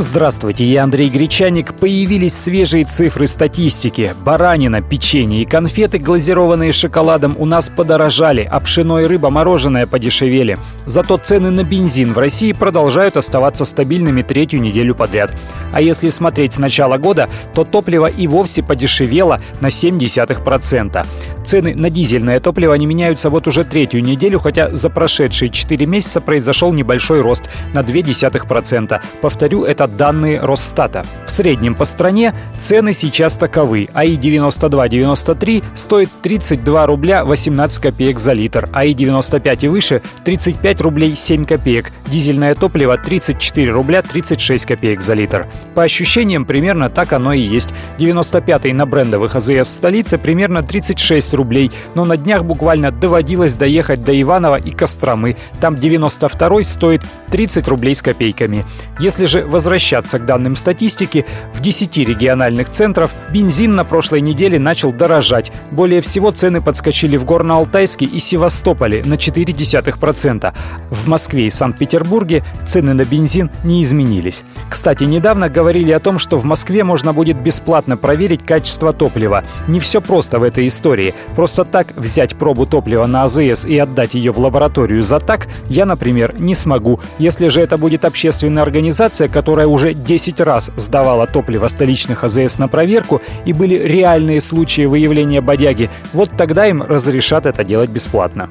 [0.00, 1.74] Здравствуйте, я Андрей Гречаник.
[1.74, 4.14] Появились свежие цифры статистики.
[4.24, 10.56] Баранина, печенье и конфеты, глазированные шоколадом, у нас подорожали, а пшено и рыба мороженое подешевели.
[10.86, 15.34] Зато цены на бензин в России продолжают оставаться стабильными третью неделю подряд.
[15.70, 21.06] А если смотреть с начала года, то топливо и вовсе подешевело на 0,7%.
[21.44, 26.22] Цены на дизельное топливо не меняются вот уже третью неделю, хотя за прошедшие 4 месяца
[26.22, 29.00] произошел небольшой рост на 0,2%.
[29.20, 31.04] Повторю, это данные Росстата.
[31.26, 33.88] В среднем по стране цены сейчас таковы.
[33.94, 41.90] АИ-92-93 стоит 32 рубля 18 копеек за литр, АИ-95 и выше 35 рублей 7 копеек,
[42.06, 45.46] дизельное топливо 34 рубля 36 копеек за литр.
[45.74, 47.70] По ощущениям, примерно так оно и есть.
[47.98, 54.04] 95 на брендовых АЗС в столице примерно 36 рублей, но на днях буквально доводилось доехать
[54.04, 55.36] до Иванова и Костромы.
[55.60, 58.64] Там 92 стоит 30 рублей с копейками.
[58.98, 59.44] Если же
[59.80, 65.50] возвращаться к данным статистики, в 10 региональных центров бензин на прошлой неделе начал дорожать.
[65.70, 70.52] Более всего цены подскочили в Горно-Алтайске и Севастополе на 0,4%.
[70.90, 74.42] В Москве и Санкт-Петербурге цены на бензин не изменились.
[74.68, 79.44] Кстати, недавно говорили о том, что в Москве можно будет бесплатно проверить качество топлива.
[79.66, 81.14] Не все просто в этой истории.
[81.36, 85.86] Просто так взять пробу топлива на АЗС и отдать ее в лабораторию за так я,
[85.86, 87.00] например, не смогу.
[87.18, 92.68] Если же это будет общественная организация, которая уже 10 раз сдавала топливо столичных АЗС на
[92.68, 98.50] проверку и были реальные случаи выявления бодяги, вот тогда им разрешат это делать бесплатно.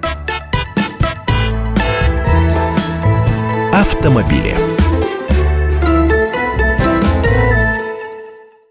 [3.73, 4.68] Автомобили.